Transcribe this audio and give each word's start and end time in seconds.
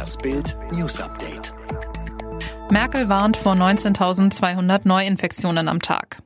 Das 0.00 0.16
Bild 0.16 0.56
News 0.72 0.98
Update. 0.98 1.52
Merkel 2.70 3.10
warnt 3.10 3.36
vor 3.36 3.52
19.200 3.52 4.88
Neuinfektionen 4.88 5.68
am 5.68 5.82
Tag. 5.82 6.22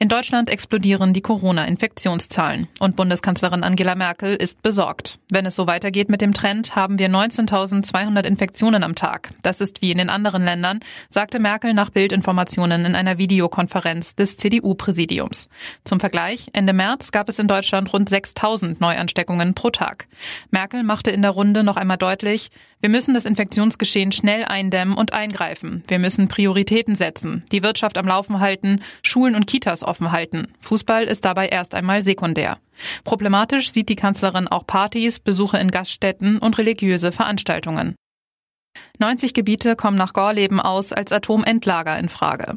In 0.00 0.08
Deutschland 0.08 0.50
explodieren 0.50 1.12
die 1.12 1.20
Corona-Infektionszahlen 1.20 2.66
und 2.80 2.96
Bundeskanzlerin 2.96 3.62
Angela 3.62 3.94
Merkel 3.94 4.34
ist 4.34 4.60
besorgt. 4.60 5.20
Wenn 5.30 5.46
es 5.46 5.54
so 5.54 5.68
weitergeht 5.68 6.08
mit 6.08 6.20
dem 6.20 6.34
Trend, 6.34 6.74
haben 6.74 6.98
wir 6.98 7.08
19.200 7.08 8.24
Infektionen 8.24 8.82
am 8.82 8.96
Tag. 8.96 9.32
Das 9.42 9.60
ist 9.60 9.80
wie 9.80 9.92
in 9.92 9.98
den 9.98 10.10
anderen 10.10 10.42
Ländern, 10.42 10.80
sagte 11.08 11.38
Merkel 11.38 11.74
nach 11.74 11.90
Bildinformationen 11.90 12.84
in 12.84 12.96
einer 12.96 13.18
Videokonferenz 13.18 14.16
des 14.16 14.36
CDU-Präsidiums. 14.36 15.48
Zum 15.84 16.00
Vergleich, 16.00 16.48
Ende 16.52 16.72
März 16.72 17.12
gab 17.12 17.28
es 17.28 17.38
in 17.38 17.46
Deutschland 17.46 17.92
rund 17.92 18.10
6.000 18.10 18.78
Neuansteckungen 18.80 19.54
pro 19.54 19.70
Tag. 19.70 20.08
Merkel 20.50 20.82
machte 20.82 21.12
in 21.12 21.22
der 21.22 21.30
Runde 21.30 21.62
noch 21.62 21.76
einmal 21.76 21.98
deutlich, 21.98 22.50
wir 22.82 22.88
müssen 22.88 23.14
das 23.14 23.26
Infektionsgeschehen 23.26 24.10
schnell 24.10 24.44
eindämmen 24.44 24.96
und 24.96 25.12
eingreifen. 25.12 25.84
Wir 25.86 26.00
müssen 26.00 26.26
Prioritäten 26.26 26.96
setzen, 26.96 27.44
die 27.52 27.62
Wirtschaft 27.62 27.96
am 27.96 28.08
Laufen 28.08 28.40
halten, 28.40 28.82
Schulen 29.04 29.36
und 29.36 29.46
Kitas 29.46 29.84
offen 29.84 30.10
halten. 30.10 30.48
Fußball 30.60 31.04
ist 31.04 31.24
dabei 31.24 31.48
erst 31.48 31.76
einmal 31.76 32.02
sekundär. 32.02 32.58
Problematisch 33.04 33.70
sieht 33.72 33.88
die 33.88 33.94
Kanzlerin 33.94 34.48
auch 34.48 34.66
Partys, 34.66 35.20
Besuche 35.20 35.58
in 35.58 35.70
Gaststätten 35.70 36.38
und 36.38 36.58
religiöse 36.58 37.12
Veranstaltungen. 37.12 37.94
90 38.98 39.32
Gebiete 39.32 39.76
kommen 39.76 39.96
nach 39.96 40.12
Gorleben 40.12 40.58
aus 40.58 40.92
als 40.92 41.12
Atomendlager 41.12 41.96
in 41.98 42.08
Frage. 42.08 42.56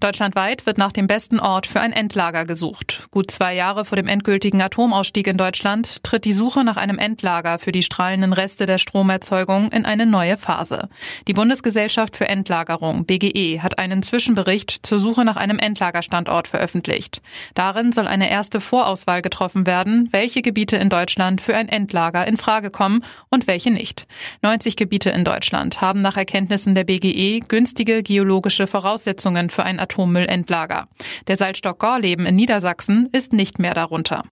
Deutschlandweit 0.00 0.66
wird 0.66 0.78
nach 0.78 0.92
dem 0.92 1.06
besten 1.06 1.38
Ort 1.38 1.66
für 1.66 1.80
ein 1.80 1.92
Endlager 1.92 2.44
gesucht. 2.44 3.06
Gut 3.10 3.30
zwei 3.30 3.54
Jahre 3.54 3.84
vor 3.84 3.96
dem 3.96 4.08
endgültigen 4.08 4.60
Atomausstieg 4.60 5.26
in 5.26 5.36
Deutschland 5.36 6.02
tritt 6.02 6.24
die 6.24 6.32
Suche 6.32 6.64
nach 6.64 6.76
einem 6.76 6.98
Endlager 6.98 7.58
für 7.58 7.72
die 7.72 7.82
strahlenden 7.82 8.32
Reste 8.32 8.66
der 8.66 8.78
Stromerzeugung 8.78 9.70
in 9.70 9.84
eine 9.84 10.06
neue 10.06 10.36
Phase. 10.36 10.88
Die 11.28 11.32
Bundesgesellschaft 11.32 12.16
für 12.16 12.28
Endlagerung, 12.28 13.06
BGE, 13.06 13.60
hat 13.60 13.78
einen 13.78 14.02
Zwischenbericht 14.02 14.80
zur 14.84 14.98
Suche 14.98 15.24
nach 15.24 15.36
einem 15.36 15.58
Endlagerstandort 15.58 16.48
veröffentlicht. 16.48 17.22
Darin 17.54 17.92
soll 17.92 18.08
eine 18.08 18.30
erste 18.30 18.60
Vorauswahl 18.60 19.22
getroffen 19.22 19.66
werden, 19.66 20.08
welche 20.10 20.42
Gebiete 20.42 20.76
in 20.76 20.88
Deutschland 20.88 21.40
für 21.40 21.54
ein 21.54 21.68
Endlager 21.68 22.26
in 22.26 22.36
Frage 22.36 22.70
kommen 22.70 23.04
und 23.30 23.46
welche 23.46 23.70
nicht. 23.70 24.06
90 24.42 24.76
Gebiete 24.76 25.10
in 25.10 25.24
Deutschland 25.24 25.80
haben 25.80 26.00
nach 26.00 26.16
Erkenntnissen 26.16 26.74
der 26.74 26.84
BGE 26.84 27.40
günstige 27.46 28.02
geologische 28.02 28.66
Voraussetzungen 28.66 29.50
für 29.52 29.61
ein 29.62 29.80
Atommüllendlager. 29.80 30.88
Der 31.26 31.36
Salzstock 31.36 31.78
Gorleben 31.78 32.26
in 32.26 32.36
Niedersachsen 32.36 33.08
ist 33.12 33.32
nicht 33.32 33.58
mehr 33.58 33.74
darunter. 33.74 34.24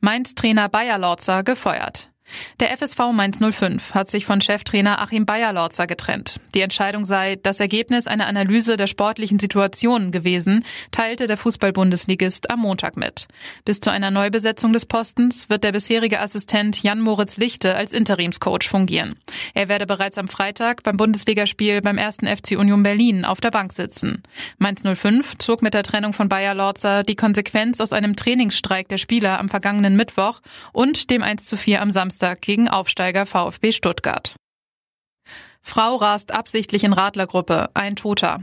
Mainz-Trainer 0.00 0.68
Bayer 0.68 0.98
Lorzer 0.98 1.42
gefeuert. 1.42 2.10
Der 2.60 2.76
FSV 2.76 2.98
Mainz 3.12 3.38
05 3.40 3.94
hat 3.94 4.08
sich 4.08 4.26
von 4.26 4.40
Cheftrainer 4.40 5.00
Achim 5.00 5.26
Bayer-Lorzer 5.26 5.86
getrennt. 5.86 6.40
Die 6.54 6.60
Entscheidung 6.60 7.04
sei 7.04 7.36
das 7.42 7.60
Ergebnis 7.60 8.06
einer 8.06 8.26
Analyse 8.26 8.76
der 8.76 8.86
sportlichen 8.86 9.38
Situation 9.38 10.10
gewesen, 10.10 10.64
teilte 10.90 11.26
der 11.26 11.36
Fußball-Bundesligist 11.36 12.50
am 12.50 12.60
Montag 12.60 12.96
mit. 12.96 13.28
Bis 13.64 13.80
zu 13.80 13.90
einer 13.90 14.10
Neubesetzung 14.10 14.72
des 14.72 14.86
Postens 14.86 15.48
wird 15.48 15.64
der 15.64 15.72
bisherige 15.72 16.20
Assistent 16.20 16.82
Jan-Moritz 16.82 17.36
Lichte 17.36 17.74
als 17.74 17.94
Interimscoach 17.94 18.68
fungieren. 18.68 19.16
Er 19.54 19.68
werde 19.68 19.86
bereits 19.86 20.18
am 20.18 20.28
Freitag 20.28 20.82
beim 20.82 20.96
Bundesligaspiel 20.96 21.80
beim 21.80 21.98
ersten 21.98 22.26
FC 22.26 22.58
Union 22.58 22.82
Berlin 22.82 23.24
auf 23.24 23.40
der 23.40 23.50
Bank 23.50 23.72
sitzen. 23.72 24.22
Mainz 24.58 24.82
05 24.82 25.38
zog 25.38 25.62
mit 25.62 25.74
der 25.74 25.82
Trennung 25.82 26.12
von 26.12 26.28
Bayer-Lorzer 26.28 27.04
die 27.04 27.16
Konsequenz 27.16 27.80
aus 27.80 27.92
einem 27.92 28.16
Trainingsstreik 28.16 28.88
der 28.88 28.98
Spieler 28.98 29.38
am 29.38 29.48
vergangenen 29.48 29.96
Mittwoch 29.96 30.40
und 30.72 31.10
dem 31.10 31.22
1 31.22 31.46
zu 31.46 31.56
4 31.56 31.80
am 31.80 31.90
Samstag 31.90 32.17
Samstag 32.18 32.40
gegen 32.40 32.68
Aufsteiger 32.68 33.26
VfB 33.26 33.70
Stuttgart. 33.70 34.34
Frau 35.62 35.94
rast 35.94 36.32
absichtlich 36.32 36.82
in 36.82 36.92
Radlergruppe, 36.92 37.70
ein 37.74 37.94
Toter. 37.94 38.42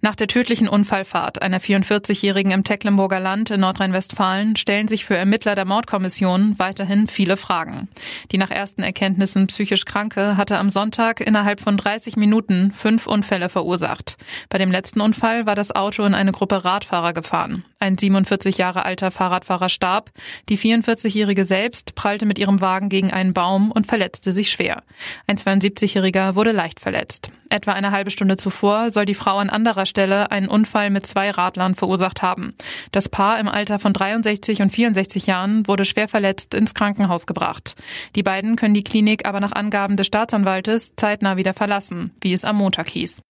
Nach 0.00 0.16
der 0.16 0.26
tödlichen 0.26 0.68
Unfallfahrt 0.68 1.42
einer 1.42 1.60
44-Jährigen 1.60 2.52
im 2.52 2.64
Tecklenburger 2.64 3.20
Land 3.20 3.50
in 3.50 3.60
Nordrhein-Westfalen 3.60 4.56
stellen 4.56 4.88
sich 4.88 5.04
für 5.04 5.16
Ermittler 5.16 5.54
der 5.54 5.64
Mordkommission 5.64 6.58
weiterhin 6.58 7.06
viele 7.06 7.36
Fragen. 7.36 7.88
Die 8.32 8.38
nach 8.38 8.50
ersten 8.50 8.82
Erkenntnissen 8.82 9.46
psychisch 9.46 9.84
Kranke 9.84 10.36
hatte 10.36 10.58
am 10.58 10.70
Sonntag 10.70 11.20
innerhalb 11.20 11.60
von 11.60 11.76
30 11.76 12.16
Minuten 12.16 12.72
fünf 12.72 13.06
Unfälle 13.06 13.48
verursacht. 13.48 14.16
Bei 14.48 14.58
dem 14.58 14.70
letzten 14.70 15.00
Unfall 15.00 15.46
war 15.46 15.54
das 15.54 15.74
Auto 15.74 16.04
in 16.04 16.14
eine 16.14 16.32
Gruppe 16.32 16.64
Radfahrer 16.64 17.12
gefahren. 17.12 17.64
Ein 17.78 17.96
47 17.96 18.58
Jahre 18.58 18.84
alter 18.84 19.10
Fahrradfahrer 19.10 19.70
starb. 19.70 20.10
Die 20.50 20.58
44-Jährige 20.58 21.46
selbst 21.46 21.94
prallte 21.94 22.26
mit 22.26 22.38
ihrem 22.38 22.60
Wagen 22.60 22.90
gegen 22.90 23.10
einen 23.10 23.32
Baum 23.32 23.70
und 23.70 23.86
verletzte 23.86 24.32
sich 24.32 24.50
schwer. 24.50 24.82
Ein 25.26 25.38
72-Jähriger 25.38 26.34
wurde 26.34 26.52
leicht 26.52 26.78
verletzt. 26.78 27.32
Etwa 27.48 27.72
eine 27.72 27.90
halbe 27.90 28.10
Stunde 28.10 28.36
zuvor 28.36 28.90
soll 28.90 29.06
die 29.06 29.14
Frau 29.14 29.38
an 29.38 29.50
anderer 29.60 29.84
Stelle 29.84 30.30
einen 30.30 30.48
Unfall 30.48 30.88
mit 30.88 31.06
zwei 31.06 31.30
Radlern 31.30 31.74
verursacht 31.74 32.22
haben. 32.22 32.54
Das 32.92 33.10
Paar 33.10 33.38
im 33.38 33.46
Alter 33.46 33.78
von 33.78 33.92
63 33.92 34.62
und 34.62 34.70
64 34.70 35.26
Jahren 35.26 35.66
wurde 35.66 35.84
schwer 35.84 36.08
verletzt 36.08 36.54
ins 36.54 36.72
Krankenhaus 36.72 37.26
gebracht. 37.26 37.74
Die 38.16 38.22
beiden 38.22 38.56
können 38.56 38.72
die 38.72 38.84
Klinik 38.84 39.26
aber 39.26 39.40
nach 39.40 39.52
Angaben 39.52 39.98
des 39.98 40.06
Staatsanwaltes 40.06 40.94
zeitnah 40.96 41.36
wieder 41.36 41.52
verlassen, 41.52 42.12
wie 42.22 42.32
es 42.32 42.44
am 42.44 42.56
Montag 42.56 42.88
hieß. 42.88 43.22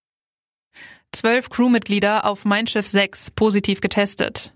Zwölf 1.10 1.50
Crewmitglieder 1.50 2.24
auf 2.24 2.44
Mein 2.44 2.68
Schiff 2.68 2.86
6 2.86 3.32
positiv 3.32 3.80
getestet. 3.80 4.52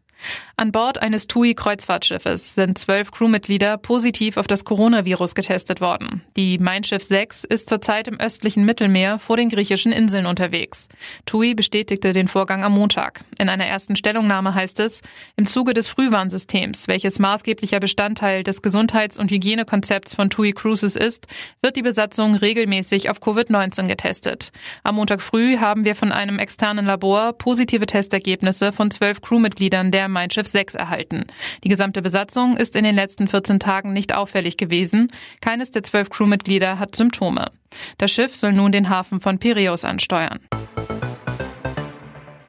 An 0.56 0.72
Bord 0.72 1.02
eines 1.02 1.26
TUI-Kreuzfahrtschiffes 1.26 2.54
sind 2.54 2.78
zwölf 2.78 3.10
Crewmitglieder 3.10 3.76
positiv 3.76 4.36
auf 4.36 4.46
das 4.46 4.64
Coronavirus 4.64 5.34
getestet 5.34 5.80
worden. 5.80 6.22
Die 6.36 6.58
Mein 6.58 6.84
Schiff 6.84 7.02
6 7.02 7.44
ist 7.44 7.68
zurzeit 7.68 8.08
im 8.08 8.20
östlichen 8.20 8.64
Mittelmeer 8.64 9.18
vor 9.18 9.36
den 9.36 9.48
griechischen 9.48 9.92
Inseln 9.92 10.26
unterwegs. 10.26 10.88
TUI 11.26 11.54
bestätigte 11.54 12.12
den 12.12 12.28
Vorgang 12.28 12.62
am 12.62 12.72
Montag. 12.72 13.24
In 13.38 13.48
einer 13.48 13.66
ersten 13.66 13.96
Stellungnahme 13.96 14.54
heißt 14.54 14.80
es, 14.80 15.02
im 15.36 15.46
Zuge 15.46 15.74
des 15.74 15.88
Frühwarnsystems, 15.88 16.88
welches 16.88 17.18
maßgeblicher 17.18 17.80
Bestandteil 17.80 18.42
des 18.44 18.62
Gesundheits- 18.62 19.18
und 19.18 19.30
Hygienekonzepts 19.30 20.14
von 20.14 20.30
TUI 20.30 20.52
Cruises 20.52 20.96
ist, 20.96 21.26
wird 21.62 21.76
die 21.76 21.82
Besatzung 21.82 22.36
regelmäßig 22.36 23.10
auf 23.10 23.20
Covid-19 23.20 23.88
getestet. 23.88 24.52
Am 24.82 24.94
Montag 24.96 25.20
früh 25.20 25.58
haben 25.58 25.84
wir 25.84 25.94
von 25.94 26.12
einem 26.12 26.38
externen 26.38 26.86
Labor 26.86 27.32
positive 27.32 27.86
Testergebnisse 27.86 28.72
von 28.72 28.90
zwölf 28.90 29.20
Crewmitgliedern 29.20 29.90
der 29.90 30.08
Mein 30.14 30.30
Schiff 30.30 30.46
6 30.46 30.76
erhalten. 30.76 31.24
Die 31.64 31.68
gesamte 31.68 32.00
Besatzung 32.00 32.56
ist 32.56 32.76
in 32.76 32.84
den 32.84 32.94
letzten 32.94 33.28
14 33.28 33.58
Tagen 33.58 33.92
nicht 33.92 34.14
auffällig 34.14 34.56
gewesen. 34.56 35.08
Keines 35.42 35.72
der 35.72 35.82
zwölf 35.82 36.08
Crewmitglieder 36.08 36.78
hat 36.78 36.96
Symptome. 36.96 37.50
Das 37.98 38.12
Schiff 38.12 38.34
soll 38.34 38.52
nun 38.52 38.72
den 38.72 38.88
Hafen 38.88 39.20
von 39.20 39.38
Piräus 39.38 39.84
ansteuern. 39.84 40.40